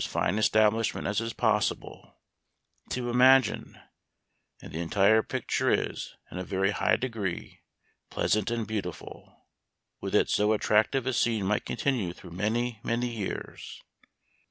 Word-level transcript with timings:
249 0.03 0.27
fine 0.33 0.39
establishment 0.39 1.05
as 1.05 1.21
is 1.21 1.31
possible 1.31 2.15
to 2.89 3.11
imagine; 3.11 3.79
and 4.59 4.71
the 4.73 4.79
entire 4.79 5.21
picture 5.21 5.69
is, 5.69 6.15
in 6.31 6.39
a 6.39 6.43
very 6.43 6.71
high 6.71 6.95
degree, 6.97 7.61
pleasant 8.09 8.49
and 8.49 8.65
beautiful. 8.65 9.45
Would 10.01 10.13
that 10.13 10.27
so 10.27 10.53
attractive 10.53 11.05
a 11.05 11.13
scene 11.13 11.45
might 11.45 11.65
continue 11.65 12.13
through 12.13 12.31
many, 12.31 12.79
many 12.83 13.09
years 13.15 13.79